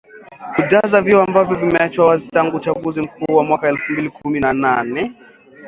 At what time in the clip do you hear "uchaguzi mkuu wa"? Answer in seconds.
2.57-3.43